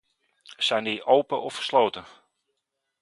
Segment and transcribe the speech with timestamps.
[0.57, 2.05] Zijn die open of gesloten?